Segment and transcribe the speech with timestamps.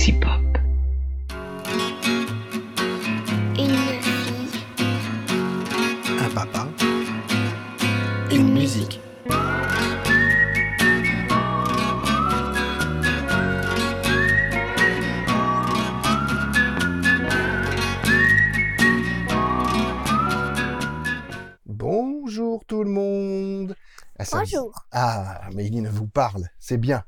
[0.00, 0.40] Sexy Pop.
[3.58, 4.62] Une fille,
[6.18, 6.66] Un papa.
[8.32, 8.98] Une musique.
[21.66, 23.76] Bonjour tout le monde.
[24.18, 24.72] Ah, ça- bonjour.
[24.92, 27.04] Ah, Méline vous parle, c'est bien.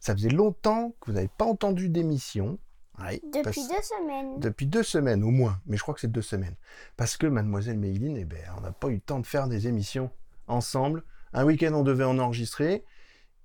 [0.00, 2.58] Ça faisait longtemps que vous n'avez pas entendu d'émission.
[2.98, 4.40] Ouais, Depuis parce- deux semaines.
[4.40, 6.56] Depuis deux semaines au moins, mais je crois que c'est deux semaines.
[6.96, 9.68] Parce que mademoiselle Méline, eh ben, on n'a pas eu le temps de faire des
[9.68, 10.10] émissions
[10.48, 11.02] ensemble.
[11.32, 12.84] Un week-end, on devait en enregistrer.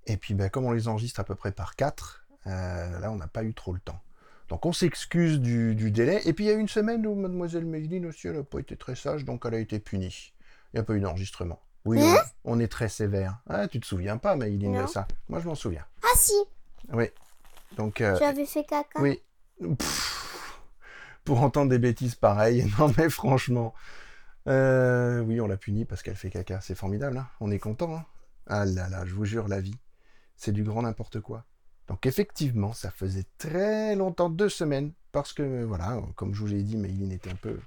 [0.06, 3.16] Et puis, ben, comme on les enregistre à peu près par quatre, euh, là, on
[3.16, 4.00] n'a pas eu trop le temps.
[4.48, 6.20] Donc, on s'excuse du, du délai.
[6.26, 8.76] Et puis, il y a une semaine où mademoiselle Méline aussi, elle n'a pas été
[8.76, 10.32] très sage, donc elle a été punie.
[10.72, 11.60] Il n'y a pas eu d'enregistrement.
[11.86, 13.38] Oui, Hein on, on est très sévère.
[13.48, 15.84] Ah, tu te souviens pas, Méline, de ça Moi, je m'en souviens.
[16.02, 16.34] Ah si,
[16.92, 17.06] Oui.
[17.76, 19.00] Donc, euh, j'avais fait caca.
[19.00, 19.20] oui.
[19.78, 20.60] Pff,
[21.24, 23.74] pour entendre des bêtises pareilles, non mais franchement.
[24.48, 26.60] Euh, oui, on l'a punie parce qu'elle fait caca.
[26.60, 27.96] C'est formidable, hein on est content.
[27.96, 28.04] Hein
[28.46, 29.76] ah là là, je vous jure, la vie,
[30.36, 31.44] c'est du grand n'importe quoi.
[31.88, 36.62] Donc effectivement, ça faisait très longtemps, deux semaines, parce que voilà, comme je vous l'ai
[36.62, 37.58] dit, Méline était un peu,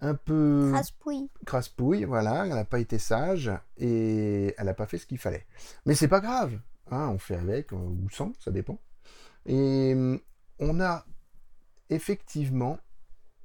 [0.00, 1.28] un peu Raspouille.
[1.46, 5.46] crasse-pouille, voilà, elle n'a pas été sage et elle n'a pas fait ce qu'il fallait.
[5.86, 6.58] Mais c'est pas grave,
[6.90, 8.78] hein, on fait avec euh, ou sans, ça dépend.
[9.46, 10.20] Et hum,
[10.58, 11.04] on a
[11.90, 12.78] effectivement,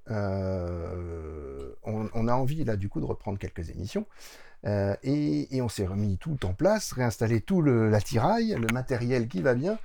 [0.09, 4.05] euh, on, on a envie là du coup de reprendre quelques émissions.
[4.65, 9.27] euh, et, et on s'est remis tout en place, réinstallé tout le, l'attirail, le matériel
[9.27, 9.77] qui va bien.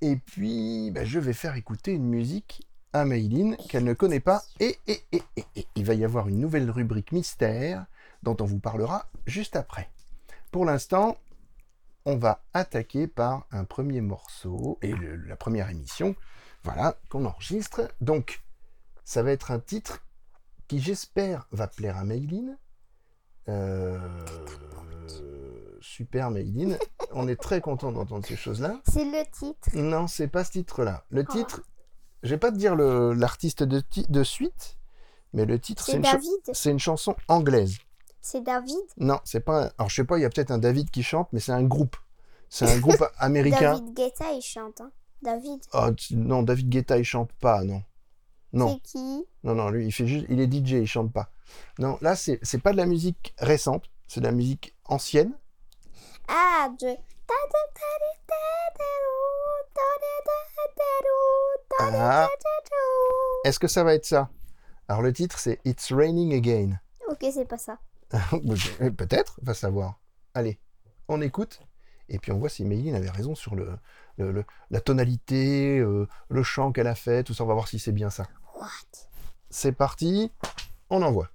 [0.00, 4.42] Et puis, ben, je vais faire écouter une musique à Mayline qu'elle ne connaît pas.
[4.60, 7.86] Et, et, et, et, et il va y avoir une nouvelle rubrique mystère
[8.22, 9.90] dont on vous parlera juste après.
[10.50, 11.16] Pour l'instant,
[12.04, 16.14] on va attaquer par un premier morceau et le- la première émission,
[16.64, 17.82] voilà, qu'on enregistre.
[18.00, 18.42] Donc,
[19.04, 20.04] ça va être un titre
[20.68, 22.58] qui, j'espère, va plaire à Mayline.
[23.48, 23.98] Euh,
[25.80, 26.78] super Mayline,
[27.12, 28.80] on est très content d'entendre ces choses-là.
[28.88, 29.68] C'est le titre.
[29.76, 31.04] Non, c'est pas ce titre-là.
[31.10, 31.32] Le Oh.
[31.32, 31.62] titre,
[32.22, 33.82] je vais pas te dire l'artiste de,
[34.24, 34.76] suite,
[35.32, 36.18] mais le titre, c'est une, cha-
[36.78, 37.78] chanson anglaise.
[38.20, 38.76] C'est David.
[38.98, 39.64] Non, c'est pas.
[39.66, 41.52] un- Alors, je sais pas, il y a peut-être un David qui chante, mais c'est
[41.52, 41.96] un groupe.
[42.48, 43.72] C'est un groupe américain.
[43.78, 44.80] David Guetta, il chante.
[44.80, 44.92] hein.
[45.22, 45.60] David.
[45.72, 47.82] Oh, non, David Guetta, il chante pas, non.
[48.52, 50.26] Non, C'est qui non, non, lui, il fait juste.
[50.28, 51.30] Il est DJ, il chante pas.
[51.78, 55.32] Non, là, c'est pas de la musique récente, c'est de la musique ancienne.
[56.28, 56.96] Ah, de...
[63.44, 64.30] Est-ce que ça va être ça
[64.88, 66.78] Alors, le titre, c'est It's Raining Again.
[67.08, 67.78] Ok, c'est pas ça.
[68.96, 70.00] Peut-être, va savoir.
[70.34, 70.60] Allez,
[71.08, 71.60] on écoute.
[72.08, 76.94] Et puis on voit si Méline avait raison sur la tonalité, le chant qu'elle a
[76.94, 77.44] fait, tout ça.
[77.44, 78.26] On va voir si c'est bien ça.
[79.50, 80.30] C'est parti,
[80.90, 81.30] on envoie.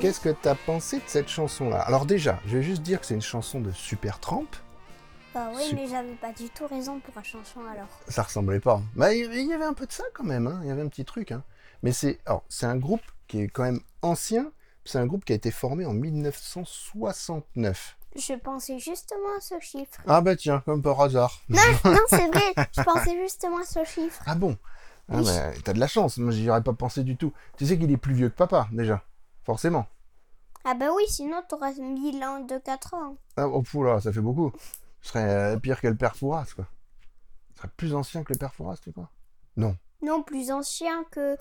[0.00, 1.80] Qu'est-ce que t'as pensé de cette chanson-là?
[1.80, 4.46] Alors déjà, je vais juste dire que c'est une chanson de Super Tramp.
[5.34, 7.88] Bah oui, Sup- mais j'avais pas du tout raison pour la chanson alors.
[8.08, 8.76] Ça ressemblait pas.
[8.76, 8.82] hein.
[8.96, 10.46] Bah, il y avait un peu de ça quand même.
[10.46, 10.60] hein.
[10.62, 11.32] Il y avait un petit truc.
[11.32, 11.42] hein.
[11.82, 12.18] Mais c'est
[12.62, 14.50] un groupe qui est quand même ancien.
[14.84, 17.96] C'est un groupe qui a été formé en 1969.
[18.14, 19.98] Je pensais justement à ce chiffre.
[20.06, 21.40] Ah bah tiens, comme par hasard.
[21.48, 24.22] Non, non, c'est vrai, je pensais justement à ce chiffre.
[24.26, 24.58] Ah bon
[25.08, 25.24] Ah Oui.
[25.24, 26.18] bah, T'as de la chance.
[26.18, 27.32] Moi, j'y aurais pas pensé du tout.
[27.56, 29.02] Tu sais qu'il est plus vieux que papa déjà.
[29.44, 29.86] Forcément.
[30.64, 33.16] Ah bah oui, sinon t'aurais 1000 ans de 4 ans.
[33.36, 34.52] Ah, oh, là, ça fait beaucoup.
[35.00, 36.66] Ce serait euh, pire que le père Fouras, quoi.
[37.54, 39.10] Ce serait plus ancien que le père Fouras, tu crois?
[39.56, 39.76] Non.
[40.02, 41.36] Non, plus ancien que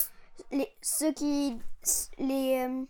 [0.51, 1.59] les, ceux qui...
[2.17, 2.67] Les...
[2.67, 2.83] euh,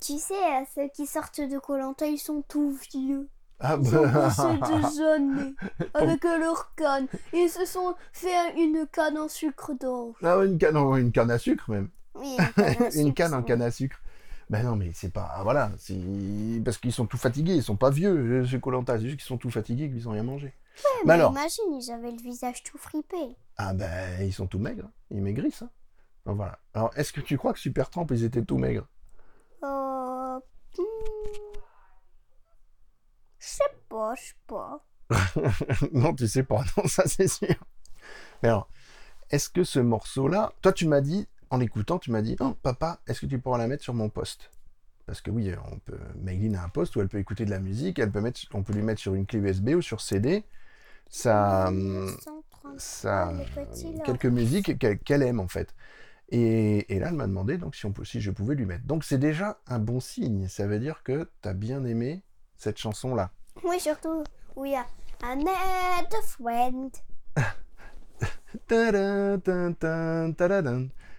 [0.00, 3.28] tu sais, euh, ceux qui sortent de Colanta, ils sont tout vieux.
[3.60, 4.08] Ah Ils ont bah...
[4.12, 4.42] passé
[4.92, 5.54] des années
[5.94, 7.06] avec leur canne.
[7.32, 10.14] Ils se sont fait une canne en sucre d'or.
[10.22, 11.88] Ah, une canne, une canne à sucre même.
[12.14, 14.00] Oui, une canne, à une sucre, canne en canne à sucre.
[14.50, 15.40] Ben non, mais c'est pas.
[15.42, 15.98] Voilà, c'est
[16.64, 17.54] parce qu'ils sont tout fatigués.
[17.54, 18.96] Ils sont pas vieux, chez Colanta.
[18.98, 20.46] C'est juste qu'ils sont tout fatigués, qu'ils ont rien mangé.
[20.46, 20.52] Ouais,
[21.00, 23.36] Mais mais alors imagine, ils avaient le visage tout fripé.
[23.56, 24.84] Ah ben, ils sont tout maigres.
[24.86, 24.92] hein.
[25.10, 25.62] Ils maigrissent.
[25.62, 25.70] hein.
[26.24, 26.58] Donc, voilà.
[26.74, 28.86] Alors, est-ce que tu crois que Super Tramp, ils étaient tout maigres?
[29.64, 30.38] Euh...
[33.38, 34.84] Je sais pas, je sais pas.
[35.92, 36.64] Non, tu sais pas.
[36.76, 37.54] Non, ça c'est sûr.
[38.42, 38.68] Mais alors,
[39.30, 43.00] est-ce que ce morceau-là, toi, tu m'as dit, en l'écoutant, tu m'as dit, oh, papa,
[43.06, 44.50] est-ce que tu pourras la mettre sur mon poste?
[45.06, 45.98] Parce que oui, on peut.
[46.20, 47.98] Mayline a un poste où elle peut écouter de la musique.
[47.98, 50.44] Elle peut mettre, on peut lui mettre sur une clé USB ou sur CD.
[51.08, 51.68] Ça.
[51.68, 54.02] hum, 133, ça là.
[54.04, 55.74] quelques musiques qu'elle aime en fait.
[56.28, 58.84] Et, et là, elle m'a demandé donc si, on si je pouvais lui mettre.
[58.84, 60.46] Donc c'est déjà un bon signe.
[60.48, 62.22] Ça veut dire que tu as bien aimé
[62.58, 63.30] cette chanson-là.
[63.64, 64.22] Oui, surtout,
[64.56, 64.84] où il y a
[65.22, 66.90] Another friend.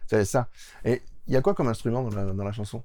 [0.08, 0.50] C'est ça.
[0.86, 2.84] Et il y a quoi comme instrument dans la, dans la chanson?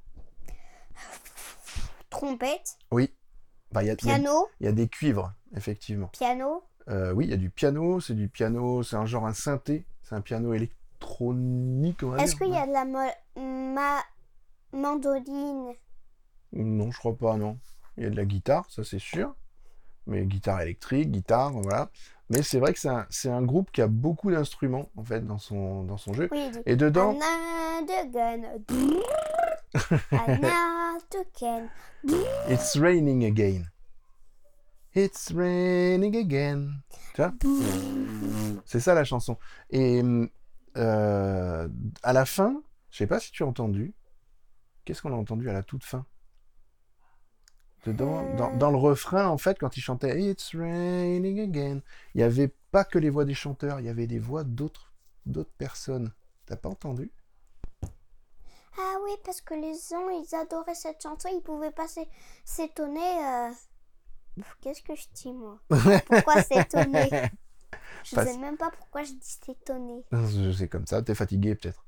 [2.11, 3.12] Trompette, Oui.
[3.73, 6.06] Bah, il y, a, piano, il y a des cuivres, effectivement.
[6.08, 6.62] piano.
[6.88, 7.99] Euh, oui, il y a du piano.
[7.99, 8.84] C'est du piano.
[8.84, 9.84] C'est un genre un synthé.
[10.04, 12.04] C'est un piano électronique.
[12.18, 14.00] Est-ce qu'il y a de la ma
[14.73, 15.73] mandoline?
[16.52, 17.58] Non, je crois pas, non.
[17.96, 19.34] Il y a de la guitare, ça c'est sûr.
[20.06, 21.90] Mais guitare électrique, guitare, voilà.
[22.30, 25.26] Mais c'est vrai que c'est un, c'est un groupe qui a beaucoup d'instruments, en fait,
[25.26, 26.28] dans son, dans son jeu.
[26.32, 27.18] Oui, Et dedans.
[32.48, 33.64] It's raining again.
[34.94, 36.80] It's raining again.
[37.14, 37.32] Tu vois?
[38.64, 39.36] C'est ça la chanson.
[39.70, 40.02] Et
[40.76, 41.68] euh,
[42.02, 43.94] à la fin, je sais pas si tu as entendu.
[44.84, 46.04] Qu'est-ce qu'on a entendu à la toute fin?
[47.85, 51.81] Dedans, dans, dans le refrain, en fait, quand il chantait It's raining again,
[52.14, 54.93] il n'y avait pas que les voix des chanteurs, il y avait des voix d'autres
[55.26, 56.12] d'autres personnes.
[56.47, 57.11] T'as pas entendu?
[58.76, 62.09] Ah oui, parce que les gens, ils adoraient cette chanson, ils pouvaient pas s'é-
[62.45, 63.25] s'étonner.
[63.25, 63.50] euh,
[64.61, 65.61] Qu'est-ce que je dis, moi?
[66.05, 67.17] Pourquoi s'étonner?
[68.05, 70.05] Je Parce- sais même pas pourquoi je dis s'étonner.
[70.57, 71.85] C'est comme ça, t'es fatigué peut-être.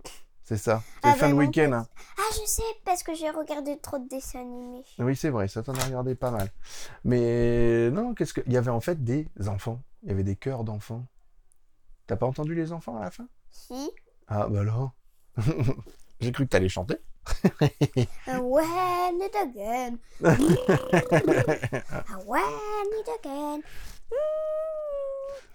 [0.48, 0.80] C'est ça.
[1.02, 1.72] C'est Ah fin ben de week-end.
[1.72, 1.86] hein.
[2.18, 4.84] Ah, je sais, parce que j'ai regardé trop de dessins animés.
[5.00, 6.52] Oui, c'est vrai, ça t'en a regardé pas mal.
[7.04, 8.42] Mais non, qu'est-ce que.
[8.46, 9.80] Il y avait en fait des enfants.
[10.04, 11.04] Il y avait des chœurs d'enfants.
[12.06, 13.26] T'as pas entendu les enfants à la fin?
[13.50, 13.90] Si
[14.28, 14.92] Ah, bah alors?
[16.20, 16.96] J'ai cru que t'allais chanter.
[18.28, 19.98] When it again.
[20.20, 20.38] When
[23.00, 23.60] it again.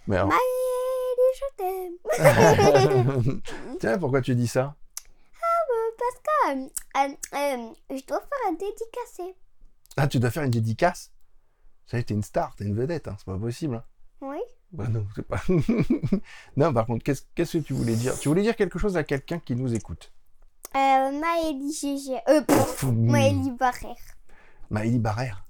[0.07, 0.29] Mais alors.
[0.29, 0.37] My
[1.15, 1.45] lady, je
[3.29, 3.41] t'aime.
[3.79, 4.75] Tiens, pourquoi tu dis ça?
[6.49, 6.67] Euh,
[6.97, 9.35] euh, euh, je dois faire un dédicacé.
[9.97, 11.11] Ah, tu dois faire une dédicace?
[11.85, 13.75] Ça y est, t'es une star, t'es une vedette, hein, c'est pas possible.
[13.75, 13.83] hein.
[14.21, 14.37] Oui.
[14.71, 15.41] Bah non, c'est pas.
[16.55, 18.17] non, par contre, qu'est-ce qu'est-ce que tu voulais dire?
[18.19, 20.13] Tu voulais dire quelque chose à quelqu'un qui nous écoute?
[20.75, 22.17] Euh, Maëlie GG.
[22.29, 23.97] Euh, pff, Maëlie Barrère.
[24.69, 25.45] Maëlie Barrère?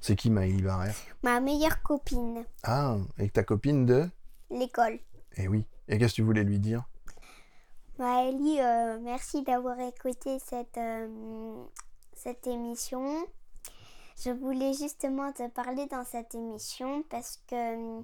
[0.00, 0.96] C'est qui Maëlie Barrère?
[1.22, 2.44] Ma meilleure copine.
[2.64, 4.10] Ah, avec ta copine de?
[4.50, 4.98] L'école.
[5.36, 5.64] Eh oui.
[5.86, 6.82] Et qu'est-ce que tu voulais lui dire?
[7.98, 11.64] Maëlie, euh, merci d'avoir écouté cette, euh,
[12.14, 13.26] cette émission.
[14.22, 18.02] Je voulais justement te parler dans cette émission parce que, euh,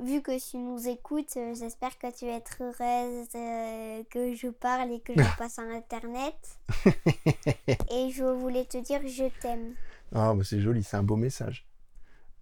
[0.00, 4.48] vu que tu nous écoutes, euh, j'espère que tu vas être heureuse euh, que je
[4.48, 6.36] parle et que je passe en Internet.
[7.90, 9.74] et je voulais te dire je t'aime.
[10.14, 11.66] Ah, bah c'est joli, c'est un beau message.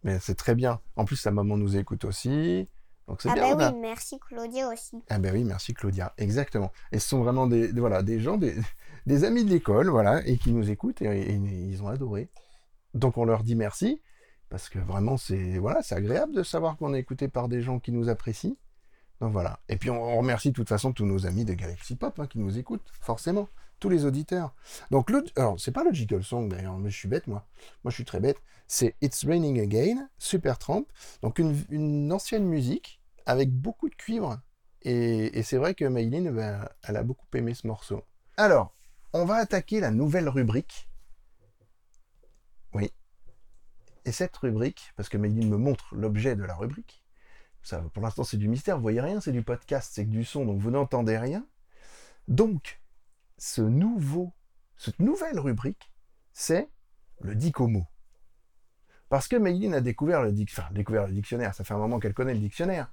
[0.02, 0.80] Mais c'est très bien.
[0.96, 2.68] En plus, sa maman nous écoute aussi.
[3.08, 3.54] Donc c'est Ah bien.
[3.54, 5.02] bah a- oui, merci Claudia aussi.
[5.08, 6.72] Ah ben oui, merci Claudia, exactement.
[6.92, 8.54] Et ce sont vraiment des, des- voilà, des gens, des,
[9.06, 12.28] des amis de l'école, voilà, et qui nous écoutent et, et ils ont adoré.
[12.94, 14.00] Donc on leur dit merci,
[14.48, 17.78] parce que vraiment c'est voilà, c'est agréable de savoir qu'on est écouté par des gens
[17.78, 18.56] qui nous apprécient.
[19.20, 19.60] Donc voilà.
[19.68, 22.26] Et puis on, on remercie de toute façon tous nos amis de Galaxy Pop hein,
[22.26, 23.48] qui nous écoutent, forcément.
[23.78, 24.54] Tous les auditeurs.
[24.90, 27.44] Donc, le, alors, c'est pas le Jiggle Song d'ailleurs, mais je suis bête moi.
[27.84, 28.38] Moi, je suis très bête.
[28.66, 30.86] C'est It's Raining Again, Supertramp.
[31.20, 32.95] Donc, une, une ancienne musique
[33.26, 34.40] avec beaucoup de cuivre.
[34.82, 38.04] Et, c'est vrai que Maïline, ben, elle a beaucoup aimé ce morceau.
[38.36, 38.72] Alors,
[39.12, 40.88] on va attaquer la nouvelle rubrique.
[42.72, 42.92] Oui.
[44.04, 47.02] Et cette rubrique, parce que Maïline me montre l'objet de la rubrique,
[47.62, 48.76] ça, pour l'instant, c'est du mystère.
[48.76, 51.44] Vous voyez rien, c'est du podcast, c'est du son, donc vous n'entendez rien.
[52.28, 52.80] Donc,
[53.38, 54.32] ce nouveau,
[54.76, 55.92] cette nouvelle rubrique,
[56.32, 56.70] c'est
[57.20, 57.86] le dicomo.
[59.08, 60.32] Parce que Maïline a découvert le,
[60.72, 62.92] découvert le dictionnaire, ça fait un moment qu'elle connaît le dictionnaire,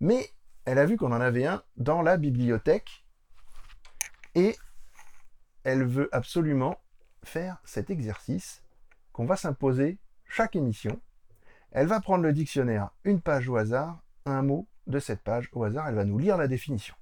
[0.00, 0.30] mais
[0.64, 3.04] elle a vu qu'on en avait un dans la bibliothèque
[4.34, 4.56] et
[5.64, 6.80] elle veut absolument
[7.24, 8.62] faire cet exercice
[9.12, 11.00] qu'on va s'imposer chaque émission.
[11.70, 15.64] Elle va prendre le dictionnaire, une page au hasard, un mot de cette page au
[15.64, 16.94] hasard, elle va nous lire la définition.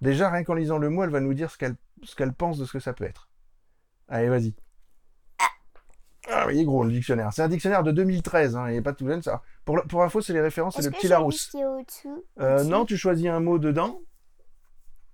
[0.00, 2.72] Déjà, rien qu'en lisant le mot, elle va nous dire ce qu'elle pense de ce
[2.72, 3.28] que ça peut être.
[4.08, 4.54] Allez, vas-y.
[6.46, 7.32] Ah, il est gros le dictionnaire.
[7.32, 9.42] C'est un dictionnaire de 2013, hein, il n'est pas tout jeune ça.
[9.64, 11.50] Pour, pour info, c'est les références, c'est le petit Larousse.
[12.40, 14.00] Euh, non, tu choisis un mot dedans.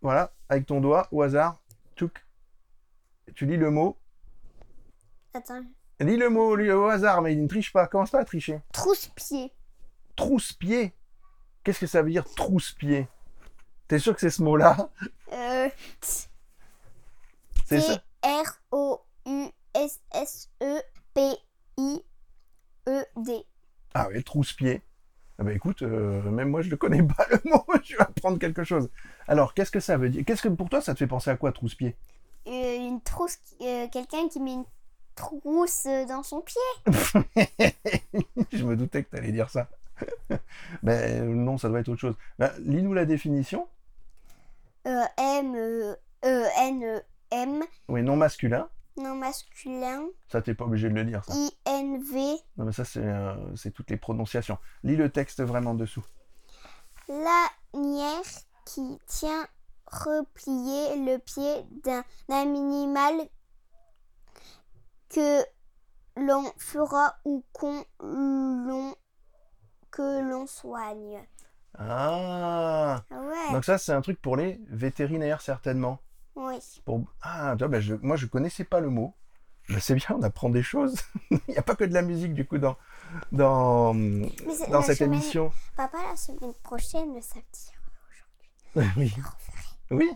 [0.03, 1.63] Voilà, avec ton doigt, au hasard.
[1.97, 2.25] Tchouk.
[3.35, 3.97] Tu lis le mot.
[5.35, 5.63] Attends.
[6.01, 7.87] Lis le mot lis au hasard, mais il ne triche pas.
[7.87, 8.61] Commence pas à tricher.
[8.73, 9.53] Trousse-pied.
[10.17, 10.93] Trousse-pied?
[11.65, 13.07] Qu'est-ce que ça veut dire trousse-pied?
[13.89, 14.91] T'es sûr que c'est ce mot-là?
[15.33, 15.69] Euh,
[17.65, 18.03] C'est ça?
[21.15, 23.45] T-R-O-U-S-S-E-P-I-E-D.
[23.95, 24.83] Ah oui, trousse-pied.
[25.39, 28.39] Ah bah écoute, euh, même moi je ne connais pas le mot, je vais apprendre
[28.39, 28.91] quelque chose.
[29.27, 30.25] Alors, qu'est-ce que ça veut dire?
[30.27, 31.97] Qu'est-ce que pour toi ça te fait penser à quoi, trousse-pied?
[32.47, 34.65] Euh, une trousse, euh, quelqu'un qui met une
[35.15, 36.61] trousse dans son pied.
[38.53, 39.69] Je me doutais que tu allais dire ça.
[40.83, 42.17] ben non, ça doit être autre chose.
[42.39, 43.69] Ben, Lis-nous la définition.
[44.85, 45.97] M, E,
[46.59, 48.69] N, E, M, Oui, non masculin.
[48.97, 50.07] Non masculin.
[50.29, 51.35] Ça, t'es pas obligé de le dire, ça.
[51.35, 52.37] I, N, V.
[52.57, 54.59] Non, mais ça, c'est euh, c'est toutes les prononciations.
[54.83, 56.05] Lis le texte vraiment dessous.
[57.09, 58.23] Lanière
[58.65, 59.47] qui tient
[59.87, 63.15] replié le pied d'un animal
[65.09, 65.43] que
[66.17, 68.95] l'on fera ou qu'on l'on
[69.91, 71.23] que l'on soigne.
[71.79, 76.01] Ah Ah ouais, Donc ça, c'est un truc pour les vétérinaires, certainement.
[76.37, 76.59] Oui.
[76.85, 77.05] Pour...
[77.23, 77.95] Ah, ben, je...
[78.03, 79.15] moi, je connaissais pas le mot.
[79.69, 80.97] Ben, c'est bien, on apprend des choses.
[81.31, 82.77] Il n'y a pas que de la musique, du coup, dans,
[83.31, 85.53] dans, dans cette semaine- émission.
[85.77, 87.71] Papa, la semaine prochaine, le samedi.
[88.97, 89.15] oui.
[89.91, 90.11] Oui.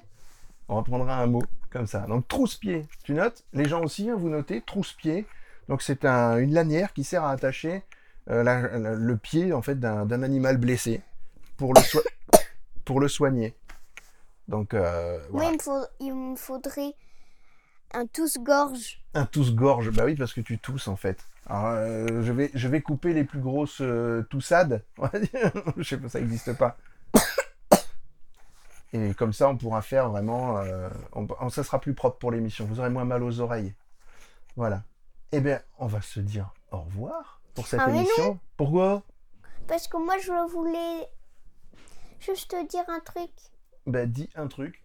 [0.68, 2.00] On reprendra un mot comme ça.
[2.00, 2.86] Donc, trousse-pied.
[3.04, 3.44] Tu notes?
[3.52, 4.62] Les gens aussi, hein, vous notez?
[4.62, 5.26] Trousse-pied.
[5.68, 7.82] Donc, c'est un- une lanière qui sert à attacher
[8.28, 11.02] euh, la- la- le pied, en fait, d'un animal blessé
[11.56, 12.02] pour le, soi-
[12.84, 13.54] pour le soigner.
[14.48, 16.94] Donc, euh, Moi, il me, faut- il me faudrait
[17.92, 19.00] un tous-gorge.
[19.14, 21.24] Un tousse-gorge, bah oui, parce que tu tousses en fait.
[21.46, 24.84] Alors, euh, je, vais, je vais couper les plus grosses euh, toussades,
[25.76, 26.76] je sais pas, ça n'existe pas.
[28.92, 30.60] Et comme ça, on pourra faire vraiment.
[31.12, 32.64] on- on- ça sera plus propre pour l'émission.
[32.66, 33.74] Vous aurez moins mal aux oreilles.
[34.54, 34.82] Voilà.
[35.32, 38.38] Eh bien, on va se dire au revoir pour cette Ah, émission.
[38.56, 39.02] Pourquoi?
[39.66, 41.08] Parce que moi, je voulais
[42.20, 43.30] juste te dire un truc.
[43.86, 44.82] Bah, dis un truc.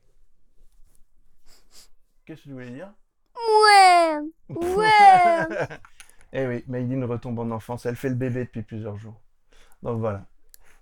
[2.25, 2.93] Qu'est-ce que tu voulais dire
[3.35, 5.67] Ouais Ouais
[6.33, 7.85] Eh oui, Maïline retombe en enfance.
[7.85, 9.19] Elle fait le bébé depuis plusieurs jours.
[9.81, 10.25] Donc voilà.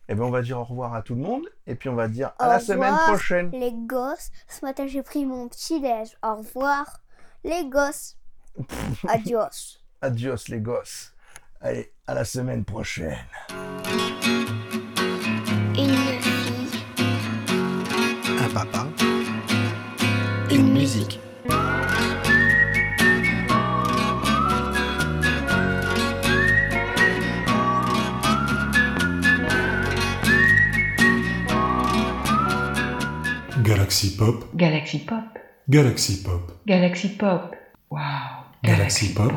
[0.09, 1.47] Eh bien, on va dire au revoir à tout le monde.
[1.65, 3.51] Et puis, on va dire à Au la semaine prochaine.
[3.51, 6.17] Les gosses, ce matin, j'ai pris mon petit-déj.
[6.23, 7.01] Au revoir,
[7.43, 8.17] les gosses.
[9.07, 9.79] Adios.
[10.01, 11.13] Adios, les gosses.
[11.61, 13.17] Allez, à la semaine prochaine.
[20.51, 21.19] Une musique.
[33.63, 35.23] Galaxy Pop, Galaxy Pop.
[35.69, 37.55] Galaxy Pop, Galaxy Pop.
[37.89, 37.99] Wow.
[38.63, 39.31] Galaxy Pop.